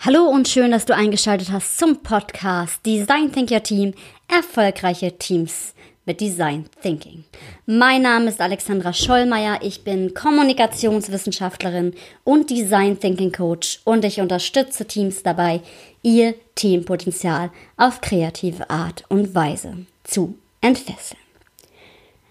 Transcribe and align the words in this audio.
Hallo 0.00 0.28
und 0.28 0.48
schön, 0.48 0.70
dass 0.70 0.86
du 0.86 0.94
eingeschaltet 0.94 1.50
hast 1.50 1.76
zum 1.76 2.02
Podcast 2.02 2.84
Design 2.86 3.32
Think 3.32 3.50
Your 3.50 3.62
Team. 3.62 3.94
Erfolgreiche 4.28 5.18
Teams 5.18 5.74
mit 6.06 6.20
Design 6.20 6.64
Thinking. 6.80 7.24
Mein 7.66 8.02
Name 8.02 8.28
ist 8.28 8.40
Alexandra 8.40 8.92
Schollmeier. 8.92 9.58
Ich 9.62 9.84
bin 9.84 10.14
Kommunikationswissenschaftlerin 10.14 11.94
und 12.24 12.48
Design 12.48 12.98
Thinking 12.98 13.32
Coach 13.32 13.80
und 13.84 14.04
ich 14.04 14.20
unterstütze 14.20 14.86
Teams 14.86 15.22
dabei, 15.22 15.60
ihr 16.02 16.34
Teampotenzial 16.54 17.50
auf 17.76 18.00
kreative 18.00 18.70
Art 18.70 19.04
und 19.08 19.34
Weise 19.34 19.86
zu 20.04 20.38
entfesseln. 20.60 21.20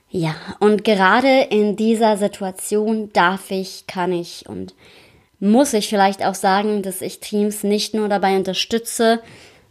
Ja, 0.10 0.36
und 0.60 0.84
gerade 0.84 1.42
in 1.50 1.76
dieser 1.76 2.18
Situation 2.18 3.12
darf 3.14 3.52
ich, 3.52 3.86
kann 3.88 4.14
ich 4.14 4.48
und 4.48 4.74
muss 5.40 5.74
ich 5.74 5.88
vielleicht 5.88 6.24
auch 6.24 6.36
sagen, 6.36 6.82
dass 6.82 7.02
ich 7.02 7.20
Teams 7.20 7.64
nicht 7.64 7.94
nur 7.94 8.10
dabei 8.10 8.38
unterstütze, 8.38 9.22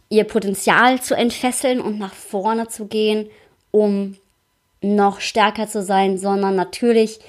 ihr 0.09 0.23
Potenzial 0.23 1.01
zu 1.01 1.15
entfesseln 1.15 1.81
und 1.81 1.99
nach 1.99 2.13
vorne 2.13 2.67
zu 2.67 2.85
gehen, 2.85 3.29
um 3.71 4.15
noch 4.81 5.19
stärker 5.19 5.67
zu 5.67 5.83
sein, 5.83 6.17
sondern 6.17 6.55
natürlich 6.55 7.19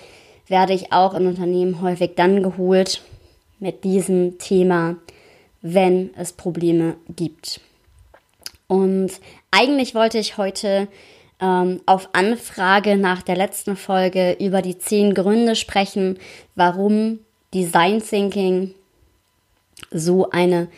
werde 0.46 0.74
ich 0.74 0.92
auch 0.92 1.14
in 1.14 1.26
Unternehmen 1.26 1.82
häufig 1.82 2.12
dann 2.16 2.42
geholt 2.42 3.02
mit 3.58 3.84
diesem 3.84 4.38
Thema, 4.38 4.96
wenn 5.60 6.10
es 6.16 6.32
Probleme 6.32 6.96
gibt. 7.08 7.60
Und 8.68 9.12
eigentlich 9.50 9.94
wollte 9.94 10.18
ich 10.18 10.36
heute 10.36 10.88
ähm, 11.40 11.80
auf 11.86 12.10
Anfrage 12.12 12.96
nach 12.96 13.22
der 13.22 13.36
letzten 13.36 13.76
Folge 13.76 14.36
über 14.38 14.62
die 14.62 14.78
zehn 14.78 15.14
Gründe 15.14 15.56
sprechen, 15.56 16.18
warum 16.54 17.20
Design 17.54 18.02
Thinking 18.02 18.74
so 19.90 20.30
eine 20.30 20.68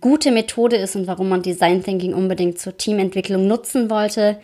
gute 0.00 0.30
Methode 0.30 0.76
ist 0.76 0.94
und 0.94 1.06
warum 1.06 1.28
man 1.28 1.42
Design 1.42 1.82
Thinking 1.82 2.14
unbedingt 2.14 2.58
zur 2.58 2.76
Teamentwicklung 2.76 3.46
nutzen 3.46 3.90
wollte. 3.90 4.40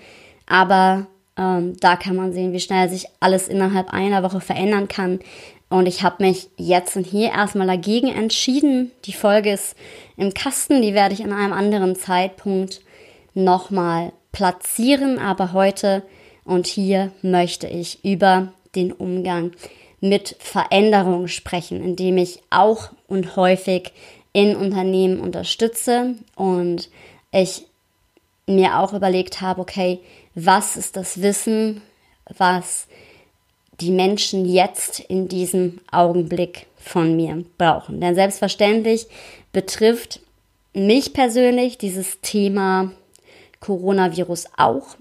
Aber 0.46 1.06
ähm, 1.36 1.76
da 1.80 1.96
kann 1.96 2.16
man 2.16 2.32
sehen, 2.32 2.52
wie 2.52 2.60
schnell 2.60 2.88
sich 2.88 3.06
alles 3.20 3.48
innerhalb 3.48 3.92
einer 3.92 4.22
Woche 4.22 4.40
verändern 4.40 4.88
kann. 4.88 5.20
Und 5.68 5.86
ich 5.86 6.02
habe 6.02 6.24
mich 6.24 6.48
jetzt 6.56 6.96
und 6.96 7.06
hier 7.06 7.30
erstmal 7.30 7.66
dagegen 7.66 8.08
entschieden. 8.08 8.92
Die 9.04 9.12
Folge 9.12 9.52
ist 9.52 9.76
im 10.16 10.32
Kasten, 10.32 10.80
die 10.80 10.94
werde 10.94 11.14
ich 11.14 11.24
an 11.24 11.32
einem 11.32 11.52
anderen 11.52 11.96
Zeitpunkt 11.96 12.80
nochmal 13.34 14.12
platzieren. 14.32 15.18
Aber 15.18 15.52
heute 15.52 16.02
und 16.44 16.66
hier 16.66 17.12
möchte 17.22 17.66
ich 17.66 18.04
über 18.04 18.52
den 18.74 18.92
Umgang 18.92 19.52
mit 20.00 20.36
Veränderungen 20.38 21.28
sprechen, 21.28 21.82
indem 21.82 22.18
ich 22.18 22.42
auch 22.50 22.90
und 23.08 23.36
häufig 23.36 23.92
in 24.32 24.54
Unternehmen 24.54 25.20
unterstütze 25.20 26.14
und 26.34 26.90
ich 27.32 27.66
mir 28.46 28.78
auch 28.78 28.92
überlegt 28.92 29.40
habe, 29.40 29.60
okay, 29.60 30.00
was 30.34 30.76
ist 30.76 30.96
das 30.96 31.22
Wissen, 31.22 31.82
was 32.36 32.86
die 33.80 33.90
Menschen 33.90 34.46
jetzt 34.46 35.00
in 35.00 35.28
diesem 35.28 35.80
Augenblick 35.90 36.66
von 36.76 37.16
mir 37.16 37.44
brauchen. 37.58 38.00
Denn 38.00 38.14
selbstverständlich 38.14 39.06
betrifft 39.52 40.20
mich 40.72 41.12
persönlich 41.12 41.78
dieses 41.78 42.20
Thema 42.20 42.92
Coronavirus 43.60 44.46
auch. 44.56 44.96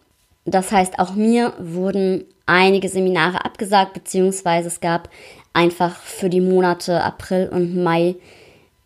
Das 0.46 0.72
heißt, 0.72 1.00
auch 1.00 1.16
mir 1.16 1.54
wurden 1.58 2.24
einige 2.46 2.88
Seminare 2.88 3.44
abgesagt, 3.44 3.94
beziehungsweise 3.94 4.68
es 4.68 4.80
gab 4.80 5.10
einfach 5.54 5.96
für 5.98 6.30
die 6.30 6.42
Monate 6.42 7.04
April 7.04 7.50
und 7.50 7.82
Mai, 7.82 8.16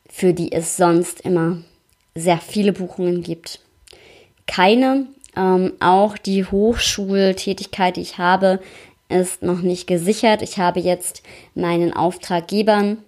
für 0.09 0.33
die 0.33 0.51
es 0.51 0.77
sonst 0.77 1.21
immer 1.21 1.57
sehr 2.15 2.37
viele 2.37 2.73
Buchungen 2.73 3.21
gibt. 3.21 3.59
Keine, 4.47 5.07
ähm, 5.35 5.73
auch 5.79 6.17
die 6.17 6.45
Hochschultätigkeit, 6.45 7.97
die 7.97 8.01
ich 8.01 8.17
habe, 8.17 8.59
ist 9.09 9.41
noch 9.41 9.61
nicht 9.61 9.87
gesichert. 9.87 10.41
Ich 10.41 10.57
habe 10.57 10.79
jetzt 10.79 11.23
meinen 11.55 11.93
Auftraggebern 11.93 12.99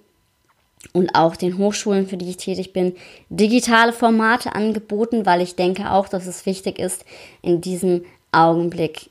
und 0.94 1.16
auch 1.16 1.36
den 1.36 1.58
Hochschulen, 1.58 2.08
für 2.08 2.18
die 2.18 2.30
ich 2.30 2.38
tätig 2.38 2.74
bin, 2.74 2.96
digitale 3.30 3.94
Formate 3.94 4.56
angeboten, 4.56 5.26
weil 5.26 5.42
ich 5.42 5.56
denke 5.56 5.92
auch, 5.92 6.10
dass 6.10 6.26
es 6.26 6.46
wichtig 6.46 6.80
ist, 6.80 7.06
in 7.42 7.62
diesem 7.62 8.04
Augenblick 8.32 9.10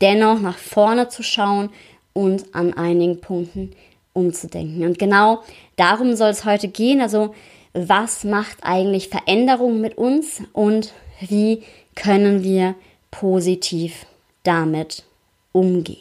dennoch 0.00 0.40
nach 0.40 0.58
vorne 0.58 1.08
zu 1.08 1.22
schauen 1.22 1.70
und 2.12 2.54
an 2.54 2.74
einigen 2.74 3.20
Punkten 3.20 3.72
umzudenken. 4.12 4.84
Und 4.84 4.98
genau 4.98 5.42
darum 5.76 6.14
soll 6.14 6.30
es 6.30 6.44
heute 6.44 6.68
gehen. 6.68 7.00
Also 7.00 7.34
was 7.74 8.24
macht 8.24 8.58
eigentlich 8.62 9.08
Veränderung 9.08 9.80
mit 9.80 9.98
uns 9.98 10.42
und 10.52 10.92
wie 11.20 11.62
können 11.96 12.42
wir 12.42 12.74
positiv 13.10 14.06
damit 14.44 15.04
umgehen? 15.52 15.98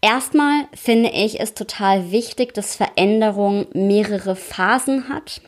Erstmal 0.00 0.66
finde 0.74 1.10
ich 1.10 1.40
es 1.40 1.54
total 1.54 2.10
wichtig, 2.10 2.54
dass 2.54 2.76
Veränderung 2.76 3.66
mehrere 3.72 4.36
Phasen 4.36 5.08
hat. 5.08 5.40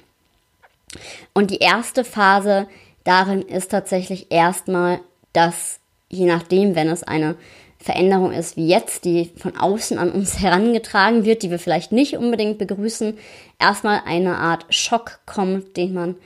Und 1.34 1.50
die 1.50 1.58
erste 1.58 2.02
Phase 2.02 2.66
darin 3.04 3.42
ist 3.42 3.70
tatsächlich 3.70 4.30
erstmal, 4.30 5.00
dass 5.38 5.78
je 6.08 6.26
nachdem, 6.26 6.74
wenn 6.74 6.88
es 6.88 7.04
eine 7.04 7.36
Veränderung 7.78 8.32
ist 8.32 8.56
wie 8.56 8.66
jetzt, 8.66 9.04
die 9.04 9.30
von 9.36 9.56
außen 9.56 9.96
an 9.96 10.10
uns 10.10 10.38
herangetragen 10.40 11.24
wird, 11.24 11.44
die 11.44 11.50
wir 11.50 11.60
vielleicht 11.60 11.92
nicht 11.92 12.16
unbedingt 12.16 12.58
begrüßen, 12.58 13.16
erstmal 13.60 14.02
eine 14.04 14.36
Art 14.36 14.66
Schock 14.70 15.20
kommt, 15.26 15.76
den 15.76 15.94
man 15.94 16.16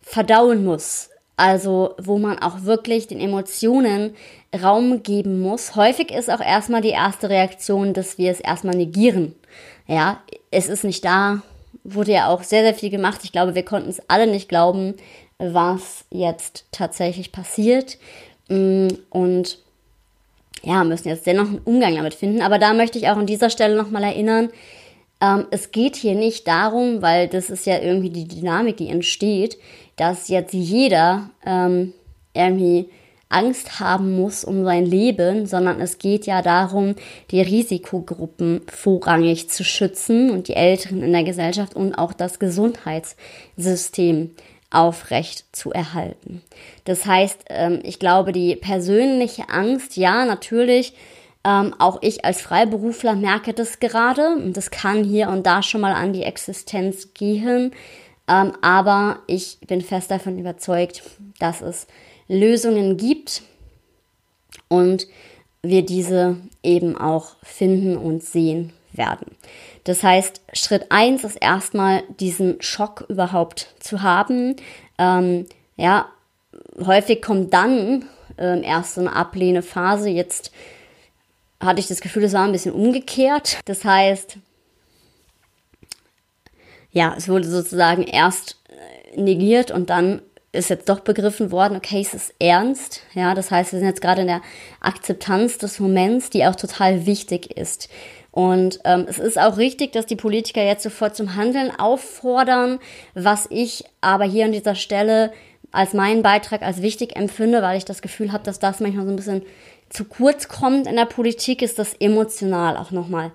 verdauen 0.00 0.64
muss. 0.64 1.10
Also 1.36 1.94
wo 2.00 2.18
man 2.18 2.38
auch 2.38 2.62
wirklich 2.62 3.08
den 3.08 3.20
Emotionen 3.20 4.14
Raum 4.62 5.02
geben 5.02 5.40
muss. 5.40 5.76
Häufig 5.76 6.10
ist 6.10 6.30
auch 6.30 6.40
erstmal 6.40 6.80
die 6.80 6.90
erste 6.90 7.28
Reaktion, 7.28 7.92
dass 7.92 8.16
wir 8.16 8.30
es 8.30 8.40
erstmal 8.40 8.76
negieren. 8.76 9.34
Ja, 9.86 10.22
es 10.50 10.68
ist 10.68 10.84
nicht 10.84 11.04
da, 11.04 11.42
wurde 11.84 12.12
ja 12.12 12.28
auch 12.28 12.42
sehr, 12.42 12.62
sehr 12.62 12.74
viel 12.74 12.90
gemacht. 12.90 13.20
Ich 13.24 13.32
glaube, 13.32 13.54
wir 13.54 13.64
konnten 13.64 13.90
es 13.90 14.02
alle 14.08 14.26
nicht 14.26 14.48
glauben, 14.48 14.94
was 15.38 16.04
jetzt 16.10 16.66
tatsächlich 16.70 17.32
passiert. 17.32 17.98
Mm, 18.52 18.88
und 19.08 19.58
ja, 20.62 20.84
müssen 20.84 21.08
jetzt 21.08 21.26
dennoch 21.26 21.48
einen 21.48 21.62
Umgang 21.64 21.96
damit 21.96 22.14
finden. 22.14 22.42
Aber 22.42 22.58
da 22.58 22.74
möchte 22.74 22.98
ich 22.98 23.08
auch 23.08 23.16
an 23.16 23.26
dieser 23.26 23.50
Stelle 23.50 23.76
nochmal 23.76 24.04
erinnern, 24.04 24.50
ähm, 25.20 25.46
es 25.50 25.72
geht 25.72 25.96
hier 25.96 26.14
nicht 26.14 26.46
darum, 26.46 27.00
weil 27.00 27.28
das 27.28 27.48
ist 27.48 27.66
ja 27.66 27.80
irgendwie 27.80 28.10
die 28.10 28.28
Dynamik, 28.28 28.76
die 28.76 28.88
entsteht, 28.88 29.56
dass 29.96 30.28
jetzt 30.28 30.52
jeder 30.52 31.30
ähm, 31.46 31.94
irgendwie 32.34 32.88
Angst 33.28 33.80
haben 33.80 34.14
muss 34.14 34.44
um 34.44 34.64
sein 34.64 34.84
Leben, 34.84 35.46
sondern 35.46 35.80
es 35.80 35.96
geht 35.96 36.26
ja 36.26 36.42
darum, 36.42 36.94
die 37.30 37.40
Risikogruppen 37.40 38.60
vorrangig 38.70 39.48
zu 39.48 39.64
schützen 39.64 40.30
und 40.30 40.48
die 40.48 40.54
Älteren 40.54 41.02
in 41.02 41.12
der 41.12 41.24
Gesellschaft 41.24 41.74
und 41.74 41.94
auch 41.94 42.12
das 42.12 42.38
Gesundheitssystem 42.38 44.32
aufrecht 44.72 45.44
zu 45.52 45.72
erhalten. 45.72 46.42
Das 46.84 47.06
heißt, 47.06 47.44
ähm, 47.50 47.80
ich 47.82 47.98
glaube, 47.98 48.32
die 48.32 48.56
persönliche 48.56 49.48
Angst, 49.48 49.96
ja, 49.96 50.24
natürlich, 50.24 50.94
ähm, 51.44 51.74
auch 51.78 51.98
ich 52.02 52.24
als 52.24 52.40
Freiberufler 52.40 53.14
merke 53.14 53.52
das 53.52 53.80
gerade 53.80 54.36
und 54.36 54.56
das 54.56 54.70
kann 54.70 55.04
hier 55.04 55.28
und 55.28 55.46
da 55.46 55.62
schon 55.62 55.80
mal 55.80 55.94
an 55.94 56.12
die 56.12 56.22
Existenz 56.22 57.14
gehen. 57.14 57.72
Ähm, 58.28 58.52
aber 58.62 59.18
ich 59.26 59.58
bin 59.66 59.80
fest 59.80 60.10
davon 60.10 60.38
überzeugt, 60.38 61.02
dass 61.38 61.60
es 61.60 61.86
Lösungen 62.28 62.96
gibt 62.96 63.42
und 64.68 65.06
wir 65.62 65.84
diese 65.84 66.36
eben 66.62 66.96
auch 66.96 67.36
finden 67.42 67.96
und 67.96 68.22
sehen 68.22 68.72
werden. 68.92 69.36
Das 69.84 70.02
heißt, 70.02 70.42
Schritt 70.52 70.86
eins 70.90 71.24
ist 71.24 71.36
erstmal 71.36 72.02
diesen 72.20 72.60
Schock 72.60 73.06
überhaupt 73.08 73.74
zu 73.80 74.02
haben. 74.02 74.56
Ähm, 74.98 75.46
ja, 75.76 76.06
häufig 76.84 77.22
kommt 77.22 77.52
dann 77.52 78.04
ähm, 78.38 78.62
erst 78.62 78.94
so 78.94 79.00
eine 79.00 79.14
Ablehnphase. 79.14 80.08
Jetzt 80.08 80.52
hatte 81.60 81.80
ich 81.80 81.88
das 81.88 82.00
Gefühl, 82.00 82.24
es 82.24 82.32
war 82.32 82.44
ein 82.44 82.52
bisschen 82.52 82.74
umgekehrt. 82.74 83.58
Das 83.64 83.84
heißt, 83.84 84.36
ja, 86.90 87.14
es 87.16 87.28
wurde 87.28 87.48
sozusagen 87.48 88.02
erst 88.02 88.58
äh, 88.68 89.20
negiert 89.20 89.70
und 89.70 89.90
dann 89.90 90.22
ist 90.52 90.68
jetzt 90.68 90.88
doch 90.90 91.00
begriffen 91.00 91.50
worden, 91.50 91.76
okay, 91.76 92.02
es 92.02 92.12
ist 92.12 92.34
ernst. 92.38 93.00
Ja, 93.14 93.34
das 93.34 93.50
heißt, 93.50 93.72
wir 93.72 93.78
sind 93.78 93.88
jetzt 93.88 94.02
gerade 94.02 94.20
in 94.20 94.26
der 94.26 94.42
Akzeptanz 94.80 95.56
des 95.56 95.80
Moments, 95.80 96.28
die 96.28 96.44
auch 96.44 96.54
total 96.54 97.06
wichtig 97.06 97.56
ist. 97.56 97.88
Und 98.32 98.80
ähm, 98.84 99.04
es 99.08 99.18
ist 99.18 99.38
auch 99.38 99.58
richtig, 99.58 99.92
dass 99.92 100.06
die 100.06 100.16
Politiker 100.16 100.64
jetzt 100.64 100.82
sofort 100.82 101.14
zum 101.14 101.36
Handeln 101.36 101.70
auffordern, 101.70 102.80
was 103.14 103.46
ich 103.50 103.84
aber 104.00 104.24
hier 104.24 104.46
an 104.46 104.52
dieser 104.52 104.74
Stelle 104.74 105.32
als 105.70 105.92
meinen 105.92 106.22
Beitrag 106.22 106.62
als 106.62 106.80
wichtig 106.80 107.14
empfinde, 107.14 107.62
weil 107.62 107.76
ich 107.76 107.84
das 107.84 108.02
Gefühl 108.02 108.32
habe, 108.32 108.42
dass 108.42 108.58
das 108.58 108.80
manchmal 108.80 109.04
so 109.04 109.12
ein 109.12 109.16
bisschen 109.16 109.42
zu 109.90 110.06
kurz 110.06 110.48
kommt 110.48 110.86
in 110.86 110.96
der 110.96 111.04
Politik, 111.04 111.60
ist 111.60 111.78
das 111.78 111.94
emotional 112.00 112.78
auch 112.78 112.90
nochmal 112.90 113.32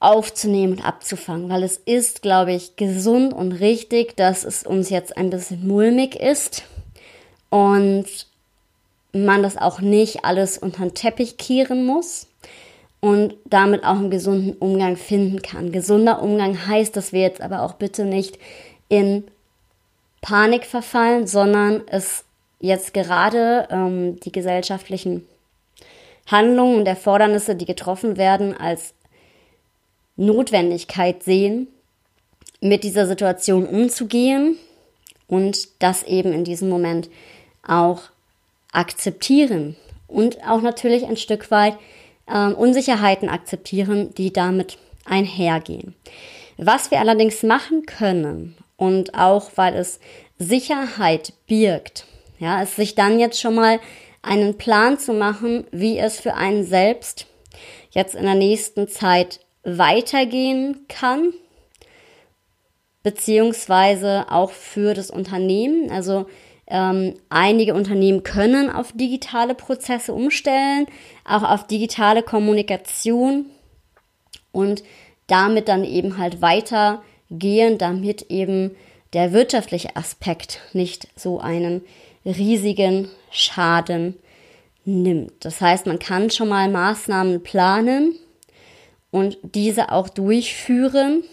aufzunehmen 0.00 0.74
und 0.74 0.84
abzufangen, 0.84 1.48
weil 1.48 1.62
es 1.62 1.76
ist, 1.76 2.22
glaube 2.22 2.52
ich, 2.52 2.74
gesund 2.74 3.32
und 3.32 3.52
richtig, 3.52 4.16
dass 4.16 4.42
es 4.42 4.64
uns 4.64 4.90
jetzt 4.90 5.16
ein 5.16 5.30
bisschen 5.30 5.66
mulmig 5.66 6.16
ist 6.16 6.64
und 7.50 8.06
man 9.12 9.44
das 9.44 9.56
auch 9.56 9.80
nicht 9.80 10.24
alles 10.24 10.58
unter 10.58 10.82
den 10.82 10.94
Teppich 10.94 11.36
kehren 11.36 11.86
muss 11.86 12.26
und 13.02 13.34
damit 13.44 13.82
auch 13.82 13.96
einen 13.96 14.12
gesunden 14.12 14.52
Umgang 14.58 14.96
finden 14.96 15.42
kann. 15.42 15.72
Gesunder 15.72 16.22
Umgang 16.22 16.68
heißt, 16.68 16.96
dass 16.96 17.12
wir 17.12 17.20
jetzt 17.20 17.40
aber 17.40 17.62
auch 17.62 17.72
bitte 17.72 18.04
nicht 18.04 18.38
in 18.88 19.24
Panik 20.20 20.64
verfallen, 20.64 21.26
sondern 21.26 21.82
es 21.88 22.24
jetzt 22.60 22.94
gerade 22.94 23.66
ähm, 23.70 24.20
die 24.20 24.30
gesellschaftlichen 24.30 25.26
Handlungen 26.28 26.78
und 26.78 26.86
Erfordernisse, 26.86 27.56
die 27.56 27.64
getroffen 27.64 28.16
werden, 28.16 28.56
als 28.56 28.94
Notwendigkeit 30.14 31.24
sehen, 31.24 31.66
mit 32.60 32.84
dieser 32.84 33.08
Situation 33.08 33.66
umzugehen 33.66 34.56
und 35.26 35.82
das 35.82 36.04
eben 36.04 36.32
in 36.32 36.44
diesem 36.44 36.68
Moment 36.68 37.10
auch 37.66 38.02
akzeptieren 38.70 39.74
und 40.06 40.46
auch 40.48 40.60
natürlich 40.60 41.04
ein 41.04 41.16
Stück 41.16 41.50
weit 41.50 41.76
äh, 42.26 42.48
Unsicherheiten 42.48 43.28
akzeptieren, 43.28 44.14
die 44.14 44.32
damit 44.32 44.78
einhergehen. 45.04 45.94
Was 46.56 46.90
wir 46.90 47.00
allerdings 47.00 47.42
machen 47.42 47.86
können 47.86 48.56
und 48.76 49.14
auch 49.14 49.50
weil 49.56 49.74
es 49.74 50.00
Sicherheit 50.38 51.32
birgt, 51.46 52.06
ja, 52.38 52.62
ist 52.62 52.76
sich 52.76 52.94
dann 52.94 53.20
jetzt 53.20 53.40
schon 53.40 53.54
mal 53.54 53.80
einen 54.22 54.56
Plan 54.58 54.98
zu 54.98 55.12
machen, 55.12 55.66
wie 55.70 55.98
es 55.98 56.20
für 56.20 56.34
einen 56.34 56.64
selbst 56.64 57.26
jetzt 57.90 58.14
in 58.14 58.24
der 58.24 58.34
nächsten 58.34 58.88
Zeit 58.88 59.40
weitergehen 59.64 60.86
kann, 60.88 61.32
beziehungsweise 63.02 64.26
auch 64.30 64.50
für 64.50 64.94
das 64.94 65.10
Unternehmen. 65.10 65.90
Also 65.90 66.26
ähm, 66.66 67.14
einige 67.28 67.74
Unternehmen 67.74 68.22
können 68.22 68.70
auf 68.70 68.92
digitale 68.92 69.54
Prozesse 69.54 70.12
umstellen, 70.12 70.86
auch 71.24 71.42
auf 71.42 71.66
digitale 71.66 72.22
Kommunikation 72.22 73.46
und 74.52 74.82
damit 75.26 75.68
dann 75.68 75.84
eben 75.84 76.18
halt 76.18 76.40
weitergehen, 76.40 77.78
damit 77.78 78.22
eben 78.30 78.76
der 79.12 79.32
wirtschaftliche 79.32 79.96
Aspekt 79.96 80.60
nicht 80.72 81.08
so 81.16 81.40
einen 81.40 81.82
riesigen 82.24 83.08
Schaden 83.30 84.16
nimmt. 84.84 85.32
Das 85.44 85.60
heißt, 85.60 85.86
man 85.86 85.98
kann 85.98 86.30
schon 86.30 86.48
mal 86.48 86.68
Maßnahmen 86.70 87.42
planen 87.42 88.16
und 89.10 89.38
diese 89.42 89.92
auch 89.92 90.08
durchführen 90.08 91.24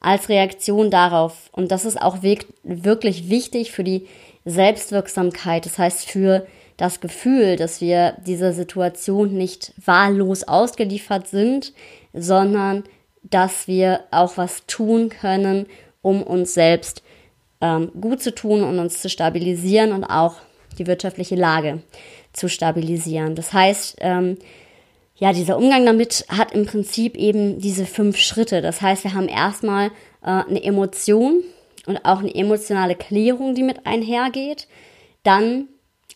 als 0.00 0.28
Reaktion 0.28 0.90
darauf. 0.90 1.48
Und 1.52 1.70
das 1.70 1.84
ist 1.84 2.00
auch 2.00 2.18
wirklich 2.22 3.30
wichtig 3.30 3.72
für 3.72 3.84
die 3.84 4.06
Selbstwirksamkeit. 4.46 5.66
Das 5.66 5.78
heißt, 5.78 6.08
für 6.08 6.46
das 6.76 7.00
Gefühl, 7.00 7.56
dass 7.56 7.80
wir 7.80 8.16
dieser 8.26 8.52
Situation 8.52 9.34
nicht 9.34 9.72
wahllos 9.84 10.44
ausgeliefert 10.44 11.28
sind, 11.28 11.72
sondern 12.12 12.84
dass 13.22 13.66
wir 13.66 14.04
auch 14.10 14.36
was 14.36 14.66
tun 14.66 15.08
können, 15.08 15.66
um 16.00 16.22
uns 16.22 16.54
selbst 16.54 17.02
ähm, 17.60 17.90
gut 18.00 18.22
zu 18.22 18.34
tun 18.34 18.62
und 18.62 18.78
uns 18.78 19.02
zu 19.02 19.08
stabilisieren 19.08 19.92
und 19.92 20.04
auch 20.04 20.36
die 20.78 20.86
wirtschaftliche 20.86 21.34
Lage 21.34 21.82
zu 22.32 22.48
stabilisieren. 22.48 23.34
Das 23.34 23.52
heißt, 23.52 23.96
ähm, 24.00 24.38
ja, 25.16 25.32
dieser 25.32 25.56
Umgang 25.56 25.86
damit 25.86 26.26
hat 26.28 26.52
im 26.52 26.66
Prinzip 26.66 27.16
eben 27.16 27.58
diese 27.58 27.86
fünf 27.86 28.18
Schritte. 28.18 28.60
Das 28.60 28.82
heißt, 28.82 29.04
wir 29.04 29.14
haben 29.14 29.28
erstmal 29.28 29.86
äh, 30.22 30.44
eine 30.46 30.62
Emotion 30.62 31.42
und 31.86 32.04
auch 32.04 32.20
eine 32.20 32.34
emotionale 32.34 32.94
Klärung, 32.94 33.54
die 33.54 33.62
mit 33.62 33.86
einhergeht. 33.86 34.66
Dann 35.22 35.68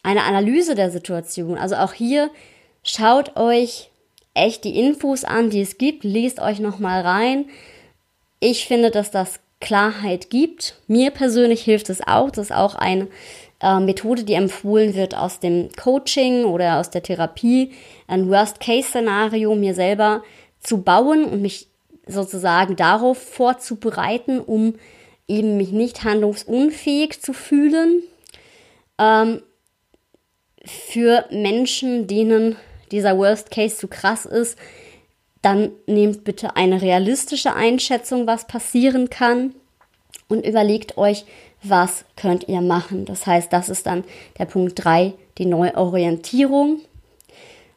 eine 0.02 0.24
Analyse 0.24 0.74
der 0.74 0.90
Situation. 0.90 1.58
Also 1.58 1.76
auch 1.76 1.92
hier 1.92 2.30
schaut 2.82 3.36
euch 3.36 3.90
echt 4.34 4.64
die 4.64 4.78
Infos 4.78 5.24
an, 5.24 5.50
die 5.50 5.60
es 5.60 5.78
gibt, 5.78 6.04
lest 6.04 6.40
euch 6.40 6.60
nochmal 6.60 7.02
rein. 7.02 7.46
Ich 8.38 8.66
finde, 8.66 8.90
dass 8.90 9.10
das 9.10 9.40
Klarheit 9.60 10.30
gibt. 10.30 10.76
Mir 10.86 11.10
persönlich 11.10 11.62
hilft 11.62 11.90
es 11.90 12.00
auch. 12.06 12.30
Das 12.30 12.46
ist 12.46 12.56
auch 12.56 12.74
eine 12.74 13.08
äh, 13.60 13.78
Methode, 13.78 14.24
die 14.24 14.34
empfohlen 14.34 14.94
wird 14.94 15.14
aus 15.14 15.40
dem 15.40 15.68
Coaching 15.76 16.44
oder 16.44 16.78
aus 16.78 16.90
der 16.90 17.02
Therapie, 17.02 17.72
ein 18.06 18.28
Worst-Case-Szenario 18.28 19.54
mir 19.54 19.74
selber 19.74 20.22
zu 20.60 20.82
bauen 20.82 21.24
und 21.24 21.42
mich 21.42 21.66
sozusagen 22.06 22.76
darauf 22.76 23.18
vorzubereiten, 23.18 24.40
um 24.40 24.74
eben 25.30 25.56
mich 25.56 25.70
nicht 25.70 26.04
handlungsunfähig 26.04 27.22
zu 27.22 27.32
fühlen. 27.32 28.02
Ähm, 28.98 29.42
für 30.64 31.24
Menschen, 31.30 32.06
denen 32.06 32.56
dieser 32.90 33.16
Worst 33.16 33.50
Case 33.50 33.76
zu 33.76 33.88
krass 33.88 34.26
ist, 34.26 34.58
dann 35.40 35.70
nehmt 35.86 36.24
bitte 36.24 36.56
eine 36.56 36.82
realistische 36.82 37.54
Einschätzung, 37.54 38.26
was 38.26 38.46
passieren 38.46 39.08
kann 39.08 39.54
und 40.28 40.44
überlegt 40.44 40.98
euch, 40.98 41.24
was 41.62 42.04
könnt 42.16 42.48
ihr 42.48 42.60
machen. 42.60 43.06
Das 43.06 43.26
heißt, 43.26 43.52
das 43.52 43.68
ist 43.68 43.86
dann 43.86 44.04
der 44.38 44.44
Punkt 44.46 44.84
3, 44.84 45.14
die 45.38 45.46
Neuorientierung. 45.46 46.80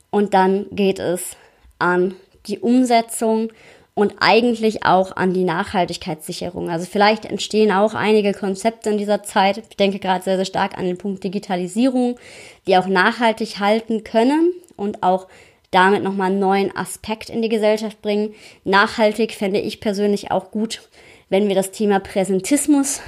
Und 0.09 0.33
dann 0.33 0.65
geht 0.71 1.00
es 1.00 1.35
an 1.79 2.15
die 2.47 2.59
Umsetzung 2.59 3.50
und 3.95 4.16
eigentlich 4.19 4.86
auch 4.86 5.16
an 5.16 5.34
die 5.34 5.44
Nachhaltigkeitssicherung. 5.44 6.69
Also 6.69 6.88
vielleicht 6.90 7.25
entstehen 7.25 7.72
auch 7.72 7.94
einige 7.94 8.34
Konzepte 8.34 8.90
in 8.90 8.98
dieser 8.98 9.24
Zeit. 9.24 9.60
Ich 9.69 9.78
denke 9.78 10.00
gerade 10.00 10.24
sehr, 10.24 10.38
sehr 10.38 10.45
stark 10.45 10.78
an 10.78 10.86
den 10.86 10.98
Punkt 10.98 11.24
Digitalisierung, 11.24 12.18
die 12.66 12.75
auch 12.78 12.88
nachhaltig 12.88 13.60
halten 13.60 14.04
können 14.04 14.51
und 14.75 15.04
auch 15.04 15.28
damit 15.69 16.04
nochmal 16.04 16.31
einen 16.31 16.40
neuen 16.40 16.75
Aspekt 16.75 17.30
in 17.30 17.42
die 17.42 17.50
Gesellschaft 17.50 18.01
bringen. 18.01 18.34
Nachhaltig 18.63 19.34
fände 19.34 19.60
ich 19.60 19.80
persönlich 19.80 20.31
auch 20.31 20.51
gut, 20.51 20.81
wenn 21.30 21.48
wir 21.48 21.56
das 21.56 21.72
Thema 21.72 22.00
Präsentismus 22.00 23.01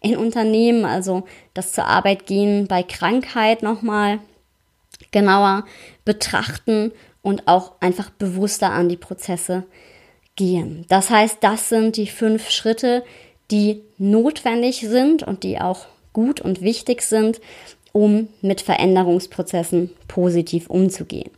in 0.00 0.16
Unternehmen, 0.16 0.84
also 0.84 1.24
das 1.54 1.72
zur 1.72 1.86
Arbeit 1.86 2.26
gehen 2.26 2.66
bei 2.66 2.82
Krankheit 2.82 3.62
nochmal 3.62 4.18
genauer 5.10 5.64
betrachten 6.04 6.92
und 7.22 7.46
auch 7.46 7.72
einfach 7.80 8.10
bewusster 8.10 8.72
an 8.72 8.88
die 8.88 8.96
Prozesse 8.96 9.64
gehen. 10.38 10.86
Das 10.88 11.10
heißt, 11.10 11.38
das 11.40 11.68
sind 11.68 11.96
die 11.96 12.06
fünf 12.06 12.48
Schritte, 12.48 13.04
die 13.50 13.82
notwendig 13.98 14.80
sind 14.80 15.22
und 15.22 15.42
die 15.42 15.60
auch 15.60 15.86
gut 16.14 16.40
und 16.40 16.62
wichtig 16.62 17.02
sind, 17.02 17.40
um 17.92 18.28
mit 18.40 18.60
Veränderungsprozessen 18.60 19.90
positiv 20.06 20.70
umzugehen. 20.70 21.30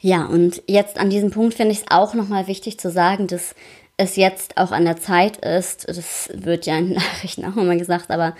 Ja, 0.00 0.24
und 0.24 0.62
jetzt 0.66 0.98
an 0.98 1.10
diesem 1.10 1.30
Punkt 1.30 1.54
finde 1.54 1.72
ich 1.72 1.78
es 1.78 1.90
auch 1.90 2.14
nochmal 2.14 2.46
wichtig 2.46 2.78
zu 2.78 2.90
sagen, 2.90 3.26
dass 3.26 3.54
es 3.96 4.16
jetzt 4.16 4.56
auch 4.56 4.72
an 4.72 4.84
der 4.84 4.96
Zeit 4.96 5.36
ist, 5.38 5.86
das 5.86 6.30
wird 6.34 6.66
ja 6.66 6.78
in 6.78 6.92
Nachrichten 6.94 7.44
auch 7.44 7.56
immer 7.56 7.76
gesagt, 7.76 8.10
aber 8.10 8.34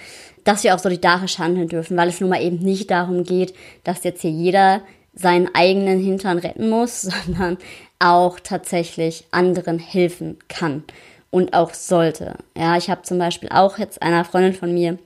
dass 0.44 0.64
wir 0.64 0.74
auch 0.74 0.78
solidarisch 0.78 1.38
handeln 1.38 1.68
dürfen, 1.68 1.96
weil 1.96 2.08
es 2.08 2.20
nun 2.20 2.30
mal 2.30 2.42
eben 2.42 2.58
nicht 2.58 2.90
darum 2.90 3.24
geht, 3.24 3.54
dass 3.82 4.04
jetzt 4.04 4.22
hier 4.22 4.30
jeder 4.30 4.82
seinen 5.14 5.54
eigenen 5.54 6.02
Hintern 6.02 6.38
retten 6.38 6.68
muss, 6.68 7.02
sondern 7.26 7.58
auch 8.04 8.38
tatsächlich 8.38 9.24
anderen 9.30 9.78
helfen 9.78 10.38
kann 10.48 10.84
und 11.30 11.54
auch 11.54 11.72
sollte. 11.72 12.34
Ja, 12.56 12.76
ich 12.76 12.90
habe 12.90 13.02
zum 13.02 13.18
Beispiel 13.18 13.48
auch 13.48 13.78
jetzt 13.78 14.02
einer 14.02 14.24
Freundin 14.24 14.52
von 14.52 14.72
mir 14.72 14.98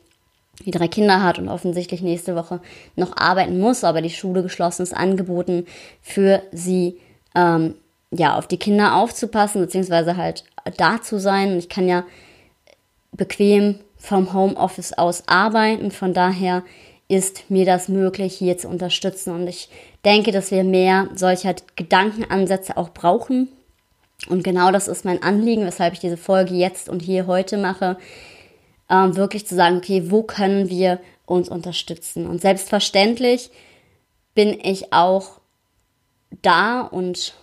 die 0.67 0.73
drei 0.73 0.89
Kinder 0.89 1.23
hat 1.23 1.39
und 1.39 1.49
offensichtlich 1.49 2.03
nächste 2.03 2.35
Woche 2.35 2.61
noch 2.97 3.17
arbeiten 3.17 3.61
muss, 3.61 3.85
aber 3.85 4.03
die 4.03 4.11
Schule 4.11 4.43
geschlossen 4.43 4.83
ist, 4.83 4.97
angeboten 4.97 5.67
für 6.03 6.43
sie, 6.51 6.99
ähm, 7.37 7.77
ja, 8.11 8.37
auf 8.37 8.49
die 8.49 8.59
Kinder 8.59 8.97
aufzupassen, 8.97 9.61
beziehungsweise 9.61 10.17
halt 10.17 10.45
da 10.77 11.01
zu 11.01 11.21
sein. 11.21 11.53
Und 11.53 11.59
ich 11.59 11.69
kann 11.69 11.87
ja 11.87 12.05
bequem 13.13 13.79
vom 13.97 14.33
Homeoffice 14.33 14.95
aus 14.95 15.23
arbeiten. 15.27 15.93
Von 15.93 16.15
daher 16.15 16.65
ist 17.09 17.51
mir 17.51 17.65
das 17.65 17.89
möglich, 17.89 18.35
hier 18.35 18.59
zu 18.59 18.69
unterstützen. 18.69 19.35
Und 19.35 19.49
ich 19.49 19.71
denke, 20.05 20.31
dass 20.31 20.51
wir 20.51 20.63
mehr 20.63 21.09
solcher 21.15 21.55
Gedankenansätze 21.75 22.77
auch 22.77 22.91
brauchen. 22.91 23.49
Und 24.29 24.45
genau 24.45 24.71
das 24.71 24.89
ist 24.89 25.05
mein 25.05 25.23
Anliegen, 25.23 25.65
weshalb 25.65 25.95
ich 25.95 26.01
diese 26.01 26.17
Folge 26.17 26.55
jetzt 26.55 26.89
und 26.89 27.01
hier 27.01 27.27
heute 27.27 27.57
mache 27.57 27.97
ähm, 28.91 29.17
wirklich 29.17 29.47
zu 29.47 29.55
sagen, 29.55 29.79
okay, 29.79 30.11
wo 30.11 30.23
können 30.23 30.69
wir 30.69 31.01
uns 31.27 31.49
unterstützen? 31.49 32.27
Und 32.27 32.41
selbstverständlich 32.41 33.51
bin 34.35 34.59
ich 34.63 34.93
auch 34.93 35.41
da 36.43 36.81
und 36.81 37.35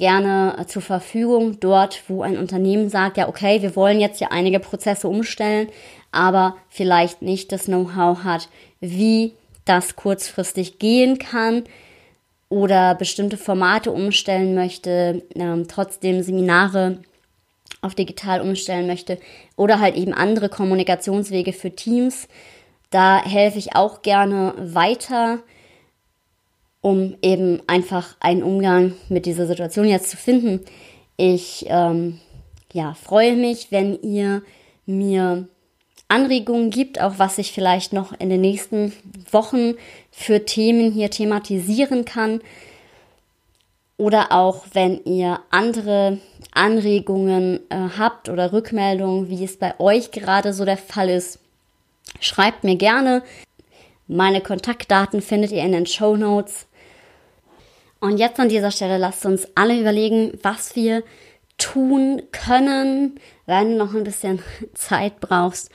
gerne 0.00 0.56
zur 0.66 0.82
Verfügung 0.82 1.60
dort, 1.60 2.02
wo 2.08 2.22
ein 2.22 2.36
Unternehmen 2.36 2.88
sagt, 2.88 3.18
ja, 3.18 3.28
okay, 3.28 3.62
wir 3.62 3.76
wollen 3.76 4.00
jetzt 4.00 4.20
ja 4.20 4.28
einige 4.32 4.58
Prozesse 4.58 5.06
umstellen, 5.06 5.68
aber 6.10 6.56
vielleicht 6.68 7.22
nicht 7.22 7.52
das 7.52 7.66
Know-how 7.66 8.24
hat, 8.24 8.48
wie 8.80 9.34
das 9.64 9.94
kurzfristig 9.94 10.80
gehen 10.80 11.18
kann. 11.18 11.62
oder 12.50 12.96
bestimmte 12.96 13.36
Formate 13.36 13.92
umstellen 13.92 14.56
möchte, 14.56 15.22
ähm, 15.36 15.68
trotzdem 15.68 16.22
Seminare 16.22 16.98
auf 17.80 17.94
digital 17.94 18.40
umstellen 18.40 18.88
möchte 18.88 19.18
oder 19.56 19.78
halt 19.78 19.94
eben 19.96 20.12
andere 20.12 20.48
Kommunikationswege 20.48 21.52
für 21.52 21.70
Teams. 21.70 22.28
Da 22.90 23.24
helfe 23.24 23.58
ich 23.58 23.76
auch 23.76 24.02
gerne 24.02 24.54
weiter, 24.58 25.38
um 26.80 27.16
eben 27.22 27.62
einfach 27.66 28.16
einen 28.20 28.42
Umgang 28.42 28.94
mit 29.08 29.26
dieser 29.26 29.46
Situation 29.46 29.86
jetzt 29.86 30.10
zu 30.10 30.16
finden. 30.16 30.60
Ich 31.16 31.66
ähm, 31.68 32.20
ja, 32.72 32.94
freue 32.94 33.36
mich, 33.36 33.70
wenn 33.70 34.00
ihr 34.02 34.42
mir 34.86 35.48
Anregungen 36.08 36.70
gibt, 36.70 37.00
auch 37.00 37.14
was 37.18 37.38
ich 37.38 37.52
vielleicht 37.52 37.92
noch 37.92 38.18
in 38.18 38.30
den 38.30 38.40
nächsten 38.40 38.92
Wochen 39.30 39.74
für 40.10 40.44
Themen 40.44 40.90
hier 40.92 41.10
thematisieren 41.10 42.04
kann. 42.04 42.40
Oder 43.96 44.32
auch 44.32 44.64
wenn 44.72 45.04
ihr 45.04 45.40
andere 45.50 46.18
Anregungen 46.52 47.60
äh, 47.68 47.76
habt 47.98 48.28
oder 48.28 48.52
Rückmeldungen, 48.52 49.28
wie 49.28 49.44
es 49.44 49.58
bei 49.58 49.78
euch 49.78 50.10
gerade 50.10 50.52
so 50.52 50.64
der 50.64 50.78
Fall 50.78 51.10
ist, 51.10 51.38
schreibt 52.18 52.64
mir 52.64 52.76
gerne. 52.76 53.22
Meine 54.08 54.40
Kontaktdaten 54.40 55.22
findet 55.22 55.52
ihr 55.52 55.62
in 55.62 55.72
den 55.72 55.86
Show 55.86 56.16
Notes. 56.16 56.66
Und 58.00 58.18
jetzt 58.18 58.40
an 58.40 58.48
dieser 58.48 58.70
Stelle 58.70 58.98
lasst 58.98 59.26
uns 59.26 59.46
alle 59.54 59.78
überlegen, 59.78 60.32
was 60.42 60.74
wir 60.74 61.02
tun 61.58 62.22
können, 62.32 63.20
wenn 63.46 63.72
du 63.72 63.76
noch 63.76 63.94
ein 63.94 64.04
bisschen 64.04 64.40
Zeit 64.74 65.20
brauchst, 65.20 65.70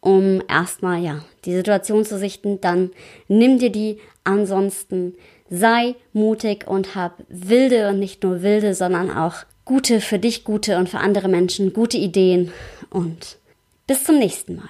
um 0.00 0.42
erstmal 0.48 1.02
ja 1.02 1.24
die 1.44 1.54
Situation 1.54 2.04
zu 2.04 2.18
sichten, 2.18 2.60
dann 2.60 2.90
nimm 3.28 3.58
dir 3.58 3.70
die. 3.70 3.98
Ansonsten 4.24 5.14
sei 5.48 5.94
mutig 6.12 6.66
und 6.66 6.94
hab 6.94 7.22
wilde 7.28 7.88
und 7.88 7.98
nicht 7.98 8.22
nur 8.22 8.42
wilde, 8.42 8.74
sondern 8.74 9.10
auch 9.10 9.36
gute 9.64 10.00
für 10.00 10.18
dich 10.18 10.44
gute 10.44 10.76
und 10.76 10.88
für 10.88 10.98
andere 10.98 11.28
Menschen 11.28 11.72
gute 11.72 11.96
Ideen 11.96 12.52
und 12.90 13.38
bis 13.86 14.04
zum 14.04 14.18
nächsten 14.18 14.56
Mal. 14.56 14.68